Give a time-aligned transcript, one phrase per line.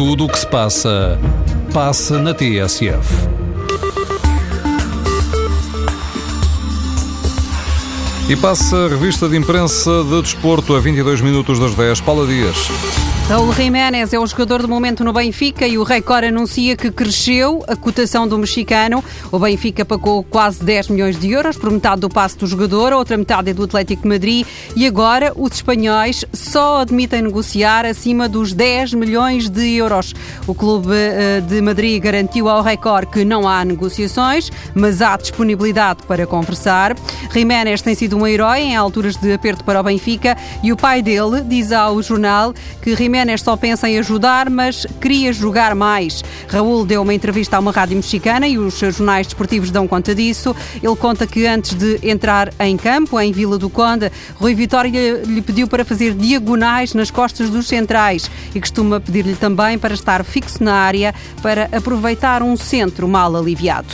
[0.00, 1.20] Tudo o que se passa,
[1.74, 3.28] passa na TSF.
[8.26, 12.00] E passa a revista de imprensa de desporto a 22 minutos das 10.
[12.00, 13.09] Paula Dias.
[13.30, 17.64] Raul Jiménez é o jogador do momento no Benfica e o Record anuncia que cresceu
[17.68, 19.04] a cotação do mexicano.
[19.30, 22.96] O Benfica pagou quase 10 milhões de euros por metade do passe do jogador, a
[22.96, 24.44] outra metade é do Atlético Madrid
[24.74, 30.12] e agora os espanhóis só admitem negociar acima dos 10 milhões de euros.
[30.44, 36.02] O clube eh, de Madrid garantiu ao Record que não há negociações, mas há disponibilidade
[36.02, 36.96] para conversar.
[37.32, 41.00] Jiménez tem sido um herói em alturas de aperto para o Benfica e o pai
[41.00, 46.24] dele diz ao jornal que Jiménez Jiménez só pensa em ajudar, mas queria jogar mais.
[46.48, 50.56] Raul deu uma entrevista a uma rádio mexicana e os jornais desportivos dão conta disso.
[50.82, 55.42] Ele conta que antes de entrar em campo, em Vila do Conde, Rui Vitória lhe
[55.42, 60.64] pediu para fazer diagonais nas costas dos centrais e costuma pedir-lhe também para estar fixo
[60.64, 63.88] na área para aproveitar um centro mal aliviado.